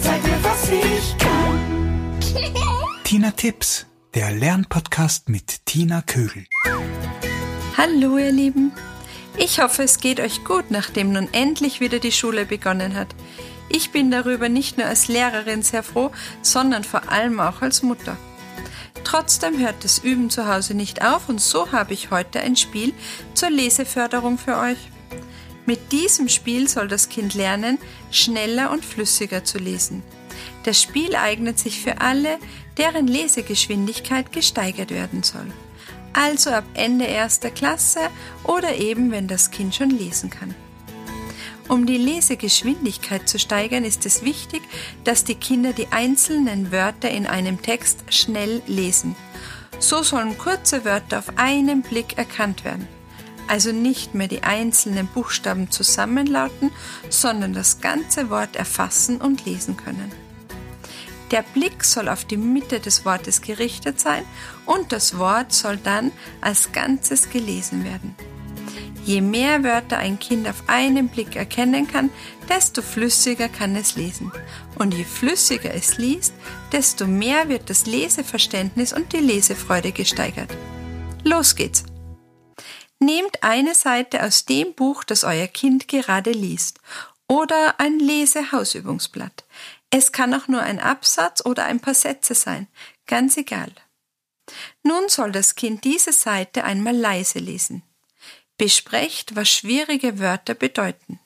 Zeig 0.00 0.22
mir, 0.24 0.42
was 0.42 0.68
ich 0.70 1.16
kann. 1.18 2.18
Tina 3.04 3.30
Tipps, 3.30 3.86
der 4.14 4.32
Lernpodcast 4.32 5.28
mit 5.28 5.64
Tina 5.64 6.02
Kögel. 6.02 6.46
Hallo, 7.76 8.18
ihr 8.18 8.32
Lieben. 8.32 8.72
Ich 9.36 9.60
hoffe, 9.60 9.84
es 9.84 9.98
geht 10.00 10.18
euch 10.18 10.44
gut, 10.44 10.70
nachdem 10.70 11.12
nun 11.12 11.28
endlich 11.32 11.80
wieder 11.80 12.00
die 12.00 12.10
Schule 12.10 12.46
begonnen 12.46 12.94
hat. 12.94 13.14
Ich 13.68 13.92
bin 13.92 14.10
darüber 14.10 14.48
nicht 14.48 14.76
nur 14.76 14.88
als 14.88 15.06
Lehrerin 15.06 15.62
sehr 15.62 15.84
froh, 15.84 16.10
sondern 16.42 16.82
vor 16.82 17.08
allem 17.10 17.38
auch 17.38 17.62
als 17.62 17.82
Mutter. 17.82 18.16
Trotzdem 19.04 19.58
hört 19.58 19.84
das 19.84 19.98
Üben 19.98 20.30
zu 20.30 20.48
Hause 20.48 20.74
nicht 20.74 21.04
auf 21.04 21.28
und 21.28 21.40
so 21.40 21.70
habe 21.70 21.92
ich 21.92 22.10
heute 22.10 22.40
ein 22.40 22.56
Spiel 22.56 22.92
zur 23.34 23.50
Leseförderung 23.50 24.38
für 24.38 24.56
euch. 24.56 24.78
Mit 25.66 25.92
diesem 25.92 26.28
Spiel 26.28 26.68
soll 26.68 26.88
das 26.88 27.08
Kind 27.08 27.34
lernen, 27.34 27.78
schneller 28.10 28.70
und 28.70 28.84
flüssiger 28.84 29.44
zu 29.44 29.58
lesen. 29.58 30.02
Das 30.64 30.80
Spiel 30.80 31.16
eignet 31.16 31.58
sich 31.58 31.80
für 31.80 32.00
alle, 32.00 32.38
deren 32.76 33.06
Lesegeschwindigkeit 33.06 34.30
gesteigert 34.32 34.90
werden 34.90 35.22
soll. 35.22 35.46
Also 36.12 36.50
ab 36.50 36.64
Ende 36.74 37.06
erster 37.06 37.50
Klasse 37.50 38.00
oder 38.44 38.76
eben 38.76 39.10
wenn 39.10 39.26
das 39.26 39.50
Kind 39.50 39.74
schon 39.74 39.90
lesen 39.90 40.30
kann. 40.30 40.54
Um 41.66 41.86
die 41.86 41.96
Lesegeschwindigkeit 41.96 43.26
zu 43.26 43.38
steigern, 43.38 43.84
ist 43.84 44.04
es 44.04 44.22
wichtig, 44.22 44.62
dass 45.02 45.24
die 45.24 45.34
Kinder 45.34 45.72
die 45.72 45.88
einzelnen 45.88 46.72
Wörter 46.72 47.10
in 47.10 47.26
einem 47.26 47.62
Text 47.62 48.04
schnell 48.10 48.62
lesen. 48.66 49.16
So 49.78 50.02
sollen 50.02 50.36
kurze 50.36 50.84
Wörter 50.84 51.20
auf 51.20 51.38
einen 51.38 51.80
Blick 51.80 52.18
erkannt 52.18 52.64
werden 52.64 52.86
also 53.48 53.72
nicht 53.72 54.14
mehr 54.14 54.28
die 54.28 54.42
einzelnen 54.42 55.06
Buchstaben 55.06 55.70
zusammenlauten, 55.70 56.70
sondern 57.10 57.52
das 57.52 57.80
ganze 57.80 58.30
Wort 58.30 58.56
erfassen 58.56 59.20
und 59.20 59.44
lesen 59.44 59.76
können. 59.76 60.12
Der 61.30 61.42
Blick 61.42 61.84
soll 61.84 62.08
auf 62.08 62.24
die 62.24 62.36
Mitte 62.36 62.80
des 62.80 63.04
Wortes 63.04 63.40
gerichtet 63.40 63.98
sein 63.98 64.24
und 64.66 64.92
das 64.92 65.18
Wort 65.18 65.52
soll 65.52 65.78
dann 65.78 66.12
als 66.40 66.72
Ganzes 66.72 67.30
gelesen 67.30 67.84
werden. 67.84 68.14
Je 69.04 69.20
mehr 69.20 69.62
Wörter 69.62 69.98
ein 69.98 70.18
Kind 70.18 70.48
auf 70.48 70.62
einen 70.66 71.08
Blick 71.08 71.36
erkennen 71.36 71.86
kann, 71.86 72.08
desto 72.48 72.80
flüssiger 72.80 73.48
kann 73.48 73.76
es 73.76 73.96
lesen. 73.96 74.32
Und 74.76 74.94
je 74.94 75.04
flüssiger 75.04 75.74
es 75.74 75.98
liest, 75.98 76.32
desto 76.72 77.06
mehr 77.06 77.48
wird 77.48 77.68
das 77.68 77.84
Leseverständnis 77.84 78.94
und 78.94 79.12
die 79.12 79.18
Lesefreude 79.18 79.92
gesteigert. 79.92 80.56
Los 81.22 81.54
geht's! 81.54 81.84
Nehmt 83.00 83.42
eine 83.42 83.74
Seite 83.74 84.22
aus 84.22 84.44
dem 84.44 84.74
Buch, 84.74 85.04
das 85.04 85.24
euer 85.24 85.46
Kind 85.48 85.88
gerade 85.88 86.30
liest, 86.30 86.80
oder 87.28 87.80
ein 87.80 87.98
Lesehausübungsblatt. 87.98 89.44
Es 89.90 90.12
kann 90.12 90.34
auch 90.34 90.48
nur 90.48 90.62
ein 90.62 90.80
Absatz 90.80 91.44
oder 91.44 91.64
ein 91.64 91.80
paar 91.80 91.94
Sätze 91.94 92.34
sein, 92.34 92.66
ganz 93.06 93.36
egal. 93.36 93.72
Nun 94.82 95.08
soll 95.08 95.32
das 95.32 95.54
Kind 95.54 95.84
diese 95.84 96.12
Seite 96.12 96.64
einmal 96.64 96.96
leise 96.96 97.38
lesen. 97.38 97.82
Besprecht, 98.58 99.34
was 99.36 99.48
schwierige 99.48 100.18
Wörter 100.18 100.54
bedeuten. 100.54 101.18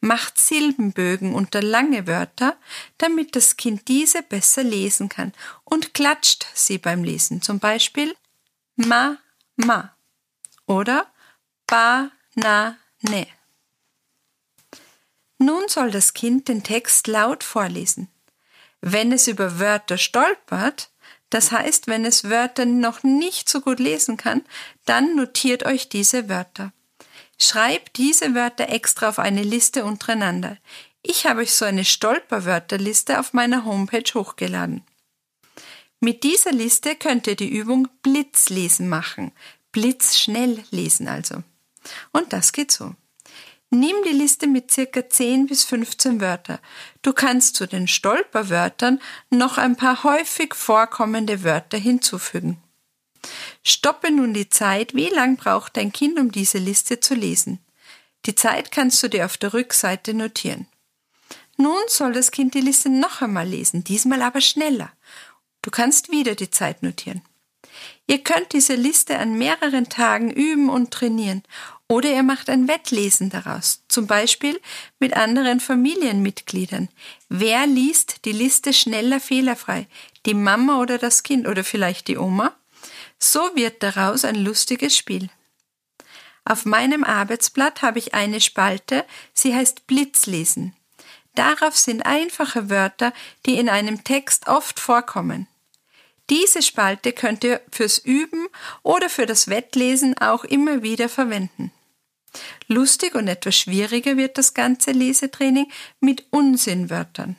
Macht 0.00 0.38
Silbenbögen 0.38 1.34
unter 1.34 1.62
lange 1.62 2.06
Wörter, 2.06 2.56
damit 2.98 3.36
das 3.36 3.56
Kind 3.56 3.86
diese 3.88 4.22
besser 4.22 4.64
lesen 4.64 5.08
kann 5.08 5.32
und 5.64 5.94
klatscht 5.94 6.46
sie 6.52 6.78
beim 6.78 7.04
Lesen, 7.04 7.42
zum 7.42 7.60
Beispiel 7.60 8.14
ma, 8.76 9.18
ma 9.56 9.94
oder 10.66 11.06
Ba-na-ne. 11.66 13.26
Nun 15.38 15.68
soll 15.68 15.90
das 15.90 16.14
Kind 16.14 16.48
den 16.48 16.62
Text 16.62 17.06
laut 17.08 17.42
vorlesen. 17.42 18.08
Wenn 18.80 19.10
es 19.12 19.26
über 19.26 19.58
Wörter 19.58 19.98
stolpert, 19.98 20.90
das 21.30 21.50
heißt, 21.50 21.86
wenn 21.86 22.04
es 22.04 22.28
Wörter 22.28 22.66
noch 22.66 23.02
nicht 23.02 23.48
so 23.48 23.60
gut 23.60 23.80
lesen 23.80 24.16
kann, 24.16 24.42
dann 24.84 25.16
notiert 25.16 25.64
euch 25.64 25.88
diese 25.88 26.28
Wörter. 26.28 26.72
Schreibt 27.38 27.96
diese 27.96 28.34
Wörter 28.34 28.68
extra 28.68 29.08
auf 29.08 29.18
eine 29.18 29.42
Liste 29.42 29.84
untereinander. 29.84 30.58
Ich 31.02 31.26
habe 31.26 31.40
euch 31.40 31.54
so 31.54 31.64
eine 31.64 31.84
Stolperwörterliste 31.84 33.18
auf 33.18 33.32
meiner 33.32 33.64
Homepage 33.64 34.12
hochgeladen. 34.14 34.84
Mit 35.98 36.22
dieser 36.22 36.52
Liste 36.52 36.96
könnt 36.96 37.26
ihr 37.26 37.36
die 37.36 37.48
Übung 37.48 37.88
Blitzlesen 38.02 38.88
machen 38.88 39.32
blitzschnell 39.72 40.62
lesen 40.70 41.08
also. 41.08 41.42
Und 42.12 42.32
das 42.32 42.52
geht 42.52 42.70
so. 42.70 42.94
Nimm 43.70 43.96
die 44.04 44.12
Liste 44.12 44.46
mit 44.46 44.70
circa 44.70 45.08
10 45.08 45.46
bis 45.46 45.64
15 45.64 46.20
Wörter. 46.20 46.60
Du 47.00 47.14
kannst 47.14 47.56
zu 47.56 47.66
den 47.66 47.88
Stolperwörtern 47.88 49.00
noch 49.30 49.56
ein 49.56 49.76
paar 49.76 50.04
häufig 50.04 50.54
vorkommende 50.54 51.42
Wörter 51.42 51.78
hinzufügen. 51.78 52.62
Stoppe 53.64 54.10
nun 54.10 54.34
die 54.34 54.50
Zeit, 54.50 54.94
wie 54.94 55.08
lang 55.08 55.36
braucht 55.36 55.78
dein 55.78 55.90
Kind, 55.90 56.18
um 56.18 56.30
diese 56.30 56.58
Liste 56.58 57.00
zu 57.00 57.14
lesen. 57.14 57.60
Die 58.26 58.34
Zeit 58.34 58.72
kannst 58.72 59.02
du 59.02 59.08
dir 59.08 59.24
auf 59.24 59.38
der 59.38 59.54
Rückseite 59.54 60.12
notieren. 60.12 60.66
Nun 61.56 61.82
soll 61.88 62.12
das 62.12 62.30
Kind 62.30 62.54
die 62.54 62.60
Liste 62.60 62.90
noch 62.90 63.22
einmal 63.22 63.48
lesen, 63.48 63.84
diesmal 63.84 64.20
aber 64.20 64.42
schneller. 64.42 64.92
Du 65.62 65.70
kannst 65.70 66.10
wieder 66.10 66.34
die 66.34 66.50
Zeit 66.50 66.82
notieren. 66.82 67.22
Ihr 68.06 68.22
könnt 68.22 68.52
diese 68.52 68.74
Liste 68.74 69.18
an 69.18 69.38
mehreren 69.38 69.88
Tagen 69.88 70.30
üben 70.30 70.68
und 70.68 70.90
trainieren 70.90 71.42
oder 71.88 72.10
ihr 72.10 72.22
macht 72.22 72.48
ein 72.48 72.68
Wettlesen 72.68 73.28
daraus, 73.28 73.82
zum 73.88 74.06
Beispiel 74.06 74.58
mit 74.98 75.14
anderen 75.14 75.60
Familienmitgliedern. 75.60 76.88
Wer 77.28 77.66
liest 77.66 78.24
die 78.24 78.32
Liste 78.32 78.72
schneller 78.72 79.20
fehlerfrei? 79.20 79.86
Die 80.24 80.34
Mama 80.34 80.80
oder 80.80 80.96
das 80.96 81.22
Kind 81.22 81.46
oder 81.46 81.64
vielleicht 81.64 82.08
die 82.08 82.16
Oma? 82.16 82.54
So 83.18 83.40
wird 83.54 83.82
daraus 83.82 84.24
ein 84.24 84.36
lustiges 84.36 84.96
Spiel. 84.96 85.28
Auf 86.44 86.64
meinem 86.64 87.04
Arbeitsblatt 87.04 87.82
habe 87.82 87.98
ich 87.98 88.14
eine 88.14 88.40
Spalte, 88.40 89.04
sie 89.32 89.54
heißt 89.54 89.86
Blitzlesen. 89.86 90.74
Darauf 91.34 91.76
sind 91.76 92.04
einfache 92.04 92.68
Wörter, 92.68 93.12
die 93.46 93.58
in 93.58 93.68
einem 93.68 94.02
Text 94.02 94.48
oft 94.48 94.80
vorkommen. 94.80 95.46
Diese 96.32 96.62
Spalte 96.62 97.12
könnt 97.12 97.44
ihr 97.44 97.60
fürs 97.70 97.98
Üben 97.98 98.48
oder 98.82 99.10
für 99.10 99.26
das 99.26 99.48
Wettlesen 99.48 100.16
auch 100.16 100.44
immer 100.44 100.82
wieder 100.82 101.10
verwenden. 101.10 101.72
Lustig 102.68 103.14
und 103.14 103.28
etwas 103.28 103.54
schwieriger 103.54 104.16
wird 104.16 104.38
das 104.38 104.54
ganze 104.54 104.92
Lesetraining 104.92 105.70
mit 106.00 106.24
Unsinnwörtern. 106.30 107.36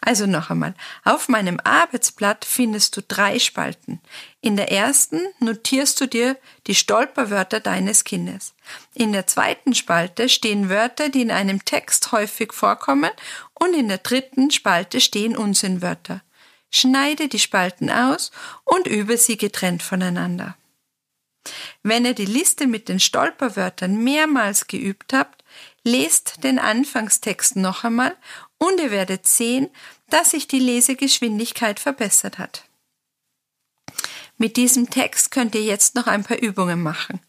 Also 0.00 0.26
noch 0.26 0.48
einmal, 0.48 0.72
auf 1.04 1.28
meinem 1.28 1.60
Arbeitsblatt 1.62 2.46
findest 2.46 2.96
du 2.96 3.02
drei 3.02 3.38
Spalten. 3.38 4.00
In 4.40 4.56
der 4.56 4.72
ersten 4.72 5.20
notierst 5.38 6.00
du 6.00 6.06
dir 6.06 6.38
die 6.68 6.74
Stolperwörter 6.74 7.60
deines 7.60 8.04
Kindes. 8.04 8.54
In 8.94 9.12
der 9.12 9.26
zweiten 9.26 9.74
Spalte 9.74 10.30
stehen 10.30 10.70
Wörter, 10.70 11.10
die 11.10 11.20
in 11.20 11.30
einem 11.30 11.66
Text 11.66 12.12
häufig 12.12 12.54
vorkommen 12.54 13.10
und 13.52 13.74
in 13.74 13.88
der 13.88 13.98
dritten 13.98 14.50
Spalte 14.50 15.02
stehen 15.02 15.36
Unsinnwörter 15.36 16.22
schneide 16.70 17.28
die 17.28 17.38
Spalten 17.38 17.90
aus 17.90 18.30
und 18.64 18.86
übe 18.86 19.16
sie 19.16 19.36
getrennt 19.36 19.82
voneinander. 19.82 20.56
Wenn 21.82 22.04
ihr 22.04 22.14
die 22.14 22.26
Liste 22.26 22.66
mit 22.66 22.88
den 22.88 23.00
Stolperwörtern 23.00 24.02
mehrmals 24.02 24.66
geübt 24.66 25.12
habt, 25.12 25.42
lest 25.82 26.44
den 26.44 26.58
Anfangstext 26.58 27.56
noch 27.56 27.84
einmal 27.84 28.16
und 28.58 28.78
ihr 28.78 28.90
werdet 28.90 29.26
sehen, 29.26 29.70
dass 30.08 30.32
sich 30.32 30.48
die 30.48 30.58
Lesegeschwindigkeit 30.58 31.80
verbessert 31.80 32.38
hat. 32.38 32.64
Mit 34.36 34.56
diesem 34.56 34.90
Text 34.90 35.30
könnt 35.30 35.54
ihr 35.54 35.62
jetzt 35.62 35.94
noch 35.94 36.06
ein 36.06 36.24
paar 36.24 36.38
Übungen 36.38 36.82
machen. 36.82 37.20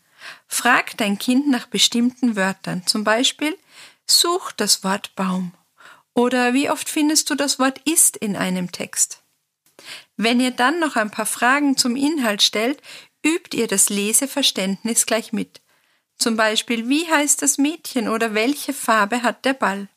Frag 0.47 0.97
dein 0.97 1.17
Kind 1.17 1.49
nach 1.49 1.67
bestimmten 1.67 2.35
Wörtern, 2.35 2.85
zum 2.85 3.03
Beispiel 3.03 3.57
such 4.05 4.51
das 4.51 4.83
Wort 4.83 5.15
Baum 5.15 5.53
oder 6.13 6.53
wie 6.53 6.69
oft 6.69 6.89
findest 6.89 7.29
du 7.29 7.35
das 7.35 7.59
Wort 7.59 7.79
ist 7.85 8.17
in 8.17 8.35
einem 8.35 8.71
Text. 8.71 9.23
Wenn 10.17 10.39
ihr 10.39 10.51
dann 10.51 10.79
noch 10.79 10.95
ein 10.95 11.11
paar 11.11 11.25
Fragen 11.25 11.77
zum 11.77 11.95
Inhalt 11.95 12.41
stellt, 12.41 12.81
übt 13.25 13.55
ihr 13.55 13.67
das 13.67 13.89
Leseverständnis 13.89 15.05
gleich 15.05 15.33
mit. 15.33 15.61
Zum 16.17 16.37
Beispiel, 16.37 16.87
wie 16.87 17.09
heißt 17.09 17.41
das 17.41 17.57
Mädchen 17.57 18.07
oder 18.07 18.33
welche 18.33 18.73
Farbe 18.73 19.23
hat 19.23 19.45
der 19.45 19.53
Ball? 19.53 19.87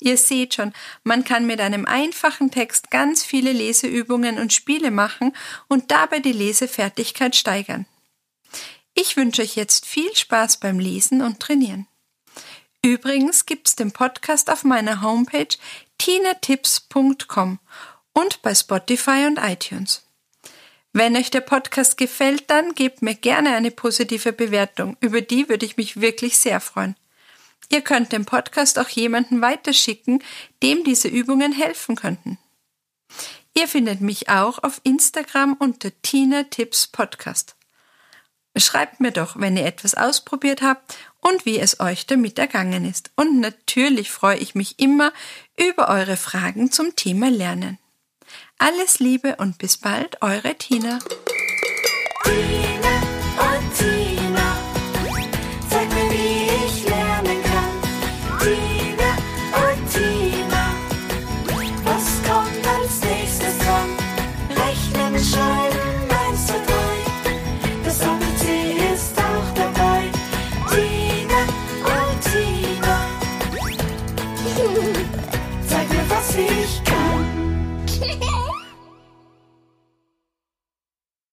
Ihr 0.00 0.16
seht 0.16 0.54
schon, 0.54 0.72
man 1.04 1.22
kann 1.24 1.46
mit 1.46 1.60
einem 1.60 1.86
einfachen 1.86 2.50
Text 2.50 2.90
ganz 2.90 3.22
viele 3.22 3.52
Leseübungen 3.52 4.38
und 4.38 4.52
Spiele 4.52 4.90
machen 4.90 5.36
und 5.68 5.90
dabei 5.92 6.18
die 6.18 6.32
Lesefertigkeit 6.32 7.36
steigern. 7.36 7.86
Ich 8.94 9.16
wünsche 9.16 9.42
euch 9.42 9.56
jetzt 9.56 9.86
viel 9.86 10.14
Spaß 10.14 10.58
beim 10.58 10.78
Lesen 10.78 11.22
und 11.22 11.40
Trainieren. 11.40 11.86
Übrigens 12.84 13.46
gibt's 13.46 13.76
den 13.76 13.92
Podcast 13.92 14.50
auf 14.50 14.64
meiner 14.64 15.02
Homepage 15.02 15.56
tinatips.com 15.98 17.60
und 18.12 18.42
bei 18.42 18.54
Spotify 18.54 19.26
und 19.26 19.38
iTunes. 19.38 20.02
Wenn 20.92 21.16
euch 21.16 21.30
der 21.30 21.40
Podcast 21.40 21.96
gefällt, 21.96 22.50
dann 22.50 22.74
gebt 22.74 23.00
mir 23.00 23.14
gerne 23.14 23.54
eine 23.56 23.70
positive 23.70 24.32
Bewertung. 24.32 24.96
Über 25.00 25.22
die 25.22 25.48
würde 25.48 25.64
ich 25.64 25.78
mich 25.78 26.00
wirklich 26.00 26.38
sehr 26.38 26.60
freuen. 26.60 26.96
Ihr 27.70 27.80
könnt 27.80 28.12
den 28.12 28.26
Podcast 28.26 28.78
auch 28.78 28.88
jemanden 28.90 29.40
weiterschicken, 29.40 30.22
dem 30.62 30.84
diese 30.84 31.08
Übungen 31.08 31.52
helfen 31.52 31.96
könnten. 31.96 32.38
Ihr 33.54 33.66
findet 33.68 34.02
mich 34.02 34.28
auch 34.28 34.62
auf 34.62 34.80
Instagram 34.84 35.54
unter 35.58 35.90
Tina 36.02 36.42
Tipps 36.44 36.86
Podcast. 36.86 37.56
Schreibt 38.56 39.00
mir 39.00 39.12
doch, 39.12 39.38
wenn 39.38 39.56
ihr 39.56 39.64
etwas 39.64 39.94
ausprobiert 39.94 40.60
habt 40.60 40.94
und 41.20 41.46
wie 41.46 41.58
es 41.58 41.80
euch 41.80 42.06
damit 42.06 42.38
ergangen 42.38 42.84
ist. 42.84 43.10
Und 43.16 43.40
natürlich 43.40 44.10
freue 44.10 44.36
ich 44.36 44.54
mich 44.54 44.78
immer 44.78 45.12
über 45.56 45.88
eure 45.88 46.18
Fragen 46.18 46.70
zum 46.70 46.94
Thema 46.96 47.30
Lernen. 47.30 47.78
Alles 48.58 48.98
Liebe 48.98 49.36
und 49.36 49.58
bis 49.58 49.76
bald, 49.76 50.22
eure 50.22 50.54
Tina. 50.54 50.98